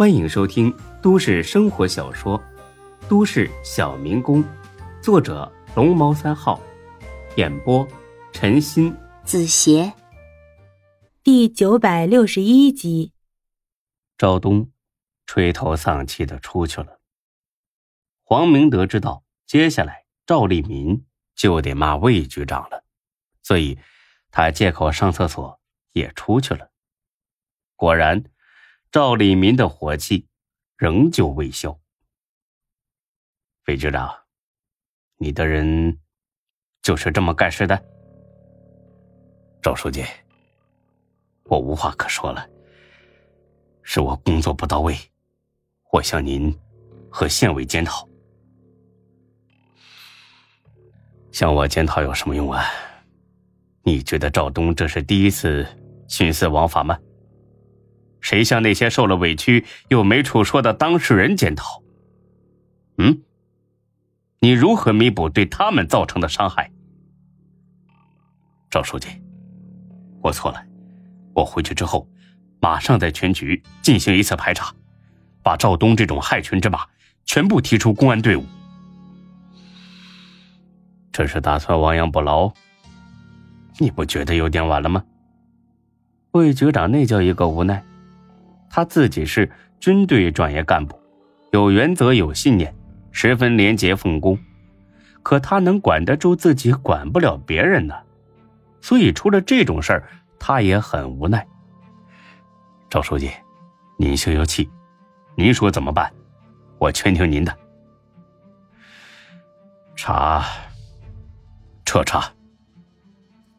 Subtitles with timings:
[0.00, 2.38] 欢迎收听都市生活小说
[3.06, 4.42] 《都市小民工》，
[5.02, 6.58] 作者龙猫三号，
[7.36, 7.86] 演播
[8.32, 9.92] 陈鑫、子邪，
[11.22, 13.12] 第九百六十一集。
[14.16, 14.70] 赵东
[15.26, 16.98] 垂头丧气的出去了。
[18.24, 21.04] 黄明德知道接下来赵立民
[21.34, 22.84] 就得骂魏局长了，
[23.42, 23.78] 所以
[24.30, 25.60] 他借口上厕所
[25.92, 26.70] 也出去了。
[27.76, 28.24] 果然。
[28.92, 30.26] 赵立民的火气
[30.76, 31.78] 仍旧未消。
[33.68, 34.12] 魏局长，
[35.16, 35.96] 你的人
[36.82, 37.80] 就是这么干事的？
[39.62, 40.04] 赵书记，
[41.44, 42.44] 我无话可说了。
[43.84, 44.96] 是我工作不到位，
[45.92, 46.52] 我向您
[47.08, 48.08] 和县委检讨。
[51.30, 52.64] 向我检讨有什么用啊？
[53.84, 55.64] 你觉得赵东这是第一次
[56.08, 56.98] 徇私枉法吗？
[58.20, 61.82] 谁向那些受了委屈又没处说的当事人检讨？
[62.98, 63.22] 嗯，
[64.40, 66.70] 你如何弥补对他们造成的伤害？
[68.70, 69.08] 赵书记，
[70.22, 70.62] 我错了，
[71.34, 72.08] 我回去之后，
[72.60, 74.74] 马上在全局进行一次排查，
[75.42, 76.86] 把赵东这种害群之马
[77.24, 78.44] 全部踢出公安队伍。
[81.10, 82.52] 这是打算亡羊补牢？
[83.78, 85.04] 你不觉得有点晚了吗？
[86.32, 87.82] 魏局长那叫一个无奈。
[88.70, 90.98] 他自己是军队专业干部，
[91.50, 92.74] 有原则有信念，
[93.10, 94.38] 十分廉洁奉公。
[95.22, 97.94] 可他能管得住自己，管不了别人呢。
[98.80, 101.46] 所以出了这种事儿，他也很无奈。
[102.88, 103.30] 赵书记，
[103.98, 104.70] 您消消气，
[105.34, 106.10] 您说怎么办？
[106.78, 107.54] 我全听您的。
[109.94, 110.42] 查，
[111.84, 112.32] 彻查。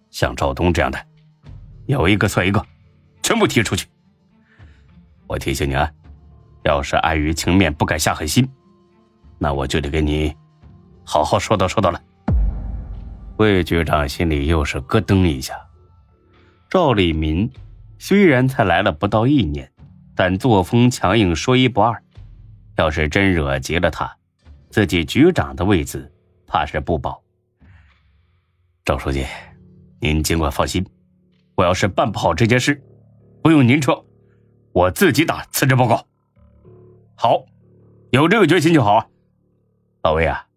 [0.09, 0.97] 像赵东这样的，
[1.85, 2.65] 有一个算一个，
[3.21, 3.85] 全部踢出去。
[5.31, 5.89] 我提醒你啊，
[6.65, 8.45] 要是碍于情面不敢下狠心，
[9.39, 10.35] 那我就得给你
[11.05, 12.01] 好好说道说道了。
[13.37, 15.55] 魏局长心里又是咯噔一下。
[16.69, 17.49] 赵立民
[17.97, 19.71] 虽然才来了不到一年，
[20.15, 22.03] 但作风强硬，说一不二。
[22.75, 24.13] 要是真惹急了他，
[24.69, 26.11] 自己局长的位子
[26.45, 27.23] 怕是不保。
[28.83, 29.25] 赵书记，
[30.01, 30.85] 您尽管放心，
[31.55, 32.83] 我要是办不好这件事，
[33.41, 34.05] 不用您说。
[34.73, 36.05] 我自己打辞职报告。
[37.15, 37.45] 好，
[38.11, 39.07] 有这个决心就好啊，
[40.03, 40.47] 老魏啊，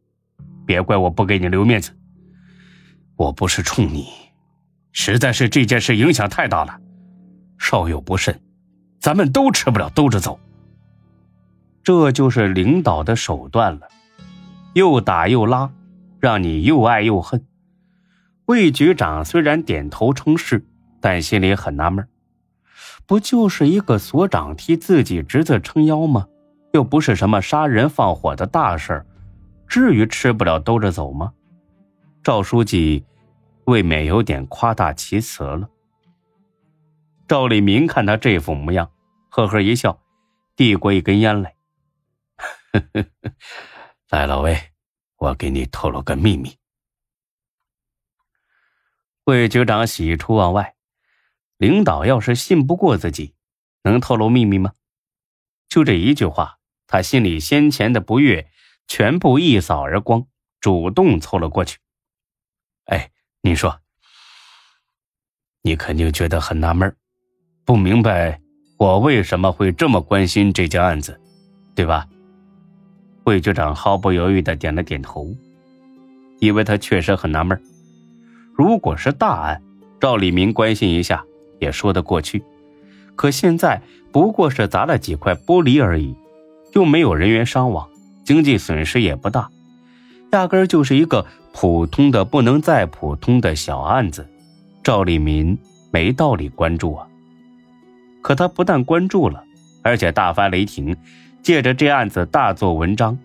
[0.65, 1.91] 别怪我不给你留面子。
[3.17, 4.09] 我不是冲你，
[4.93, 6.81] 实在是这件事影响太大了，
[7.59, 8.41] 稍有不慎，
[9.01, 10.39] 咱们都吃不了兜着走。
[11.83, 13.89] 这就是领导的手段了，
[14.73, 15.71] 又打又拉，
[16.19, 17.45] 让你又爱又恨。
[18.47, 20.67] 魏局长虽然点头称是，
[21.01, 22.09] 但心里很纳闷。
[23.07, 26.29] 不就是一个所长替自己侄子撑腰吗？
[26.73, 29.07] 又不是什么杀人放火的大事
[29.69, 31.33] 至于吃不了兜着走吗？
[32.23, 33.05] 赵书记
[33.67, 35.69] 未免有点夸大其词了。
[37.29, 38.91] 赵立民看他这副模样，
[39.31, 40.01] 呵呵一笑，
[40.57, 41.55] 递过一根烟来。
[44.11, 44.59] 来，老魏，
[45.17, 46.57] 我给你透露个秘密。
[49.25, 50.75] 魏局长喜出望外。
[51.65, 53.33] 领导要是信不过自己，
[53.85, 54.75] 能透露秘密吗？
[55.67, 58.47] 就这一句话，他心里先前的不悦
[58.87, 60.27] 全部一扫而光，
[60.61, 61.79] 主动凑了过去。
[62.85, 63.11] 哎，
[63.41, 63.81] 你说，
[65.63, 66.95] 你肯定觉得很纳闷
[67.65, 68.43] 不明白
[68.77, 71.19] 我为什么会这么关心这件案子，
[71.75, 72.07] 对吧？
[73.25, 75.35] 魏局长毫不犹豫的点了点头，
[76.41, 77.59] 因为他确实很纳闷
[78.53, 79.63] 如果是大案，
[79.99, 81.25] 赵立民关心一下。
[81.59, 82.43] 也说得过去，
[83.17, 83.81] 可现在
[84.13, 86.15] 不过是砸了几块玻璃而已，
[86.73, 87.89] 又没有人员伤亡，
[88.25, 89.51] 经济损失也不大，
[90.33, 94.27] 压根就是一个普通的不能再普通的小案子。
[94.83, 95.57] 赵立民
[95.91, 97.07] 没道理关注啊！
[98.21, 99.43] 可他不但关注了，
[99.83, 100.95] 而且大发雷霆，
[101.43, 103.17] 借着这案子大做文章，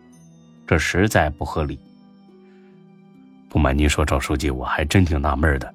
[0.65, 1.77] 这实在不合理。
[3.50, 5.74] 不瞒您说，赵书记，我还真挺纳闷的。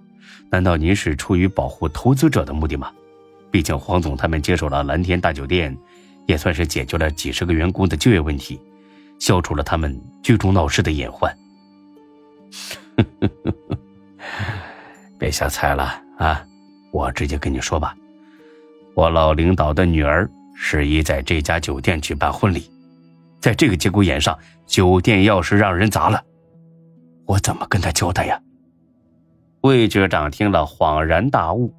[0.50, 2.90] 难道您是出于保护投资者的目的吗？
[3.50, 5.76] 毕竟黄总他们接手了蓝天大酒店，
[6.26, 8.60] 也算是解决了几十个员工的就业问题，
[9.18, 11.34] 消除了他们聚众闹事的隐患。
[15.18, 16.44] 别瞎猜了啊！
[16.92, 17.96] 我直接跟你说吧，
[18.94, 22.70] 我老领导的女儿十一在这家酒店举办婚礼，
[23.40, 26.22] 在这个节骨眼上，酒店要是让人砸了，
[27.26, 28.40] 我怎么跟他交代呀？
[29.64, 31.74] 魏局长听了，恍然大悟：“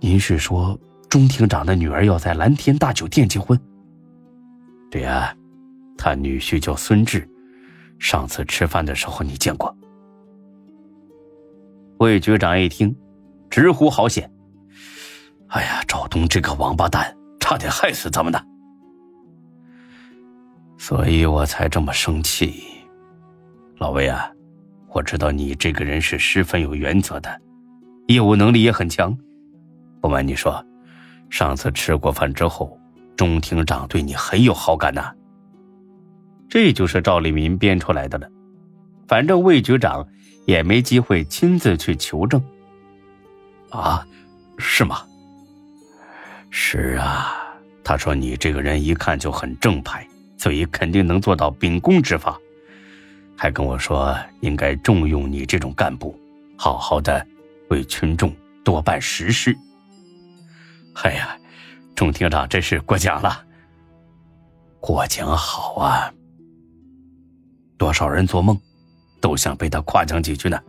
[0.00, 0.78] 您是说
[1.10, 3.60] 钟厅长的女儿要在蓝天大酒店结婚？
[4.90, 5.36] 对呀，
[5.98, 7.28] 他女婿叫孙志，
[7.98, 9.76] 上次吃饭的时候你见过。
[11.98, 12.96] 魏局长一听，
[13.50, 14.32] 直呼好险！
[15.48, 18.40] 哎呀，赵东这个王八蛋，差点害死咱们呢！
[20.78, 22.64] 所以我才这么生气。
[23.76, 24.30] 老魏啊，
[24.94, 27.40] 我知道你这个人是十分有原则的，
[28.06, 29.16] 业务能力也很强。
[30.00, 30.64] 不瞒你说，
[31.28, 32.78] 上次吃过饭之后，
[33.16, 35.12] 钟厅长对你很有好感呐。
[36.48, 38.28] 这就是赵立民编出来的了。
[39.08, 40.06] 反正魏局长
[40.46, 42.40] 也没机会亲自去求证。
[43.70, 44.06] 啊，
[44.58, 45.02] 是吗？
[46.50, 47.34] 是啊，
[47.82, 50.06] 他说你这个人一看就很正派，
[50.38, 52.38] 所以肯定能做到秉公执法。
[53.36, 56.18] 还跟我说应该重用你这种干部，
[56.56, 57.26] 好好的
[57.68, 58.34] 为群众
[58.64, 59.56] 多办实事。
[61.02, 61.36] 哎呀，
[61.94, 63.44] 钟厅长真是过奖了。
[64.80, 66.12] 过奖好啊，
[67.76, 68.58] 多少人做梦
[69.20, 70.60] 都想被他夸奖几句呢。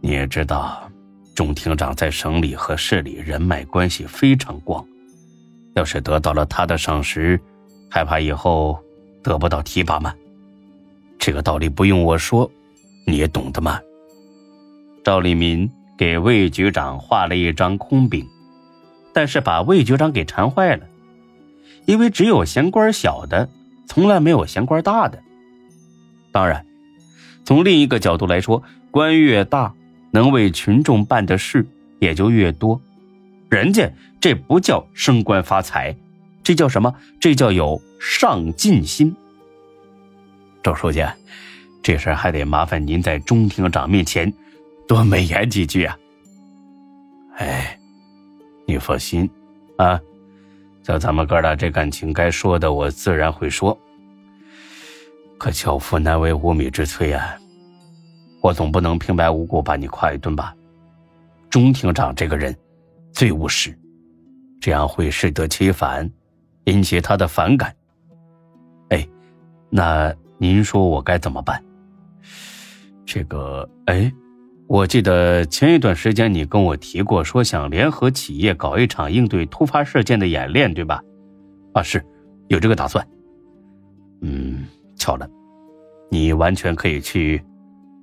[0.00, 0.90] 你也知道，
[1.34, 4.84] 钟厅长在省里和市里人脉关系非常广，
[5.74, 7.40] 要是得到了他的赏识，
[7.90, 8.78] 害怕以后
[9.22, 10.14] 得不到提拔吗？
[11.24, 12.50] 这个道理不用我说，
[13.06, 13.80] 你也懂得吗？
[15.02, 18.28] 赵立民给魏局长画了一张空饼。
[19.14, 20.86] 但是把魏局长给馋坏了，
[21.86, 23.48] 因为只有闲官小的，
[23.86, 25.18] 从来没有闲官大的。
[26.30, 26.66] 当然，
[27.42, 29.72] 从另一个角度来说，官越大，
[30.10, 31.66] 能为群众办的事
[32.00, 32.78] 也就越多。
[33.48, 33.90] 人家
[34.20, 35.96] 这不叫升官发财，
[36.42, 36.94] 这叫什么？
[37.18, 39.16] 这叫有上进心。
[40.64, 41.04] 周书记，
[41.82, 44.32] 这事还得麻烦您在钟厅长面前
[44.88, 45.96] 多美言几句啊。
[47.36, 47.78] 哎。
[48.66, 49.28] 你放心，
[49.76, 50.00] 啊，
[50.82, 53.78] 就咱们哥俩这感情，该说的我自然会说。
[55.36, 57.36] 可巧妇难为无米之炊啊，
[58.40, 60.56] 我总不能平白无故把你夸一顿吧？
[61.50, 62.56] 钟厅长这个人
[63.12, 63.78] 最务实，
[64.62, 66.10] 这样会适得其反，
[66.64, 67.76] 引起他的反感。
[68.88, 69.06] 哎，
[69.68, 71.62] 那您说我该怎么办？
[73.04, 74.12] 这个，哎。
[74.66, 81.02] 我记得前一段时间你跟我提过，说想联合企业搞一场应对突发事件的演练，对吧？
[81.74, 82.02] 啊，是，
[82.48, 83.06] 有这个打算。
[84.22, 84.64] 嗯，
[84.96, 85.28] 巧了，
[86.10, 87.44] 你完全可以去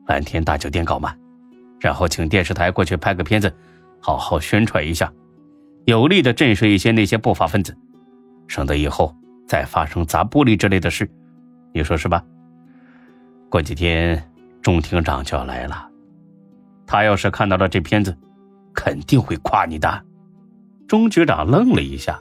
[0.06, 1.16] 蓝天大酒店搞嘛，
[1.80, 3.52] 然后请电视台过去拍个片子，
[4.00, 5.12] 好好宣传一下，
[5.86, 7.76] 有力的震慑一些那些不法分子，
[8.48, 9.14] 省得以后
[9.48, 11.10] 再发生砸玻璃之类的事，
[11.74, 12.24] 你说是吧？
[13.50, 14.32] 过几天
[14.62, 15.90] 钟厅长就要来了。
[16.86, 18.18] 他要是看到了这片子，
[18.74, 20.06] 肯定会夸你的。
[20.88, 22.20] 钟局长愣了一下，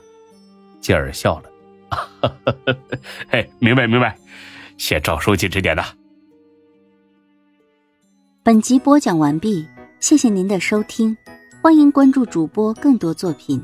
[0.79, 1.49] 继而笑了
[3.29, 4.17] ：“嘿，明白明白，
[4.77, 5.83] 谢赵书记指点的。”
[8.43, 9.67] 本集播讲完毕，
[9.99, 11.15] 谢谢您的收听，
[11.61, 13.61] 欢迎关注主播更多作品。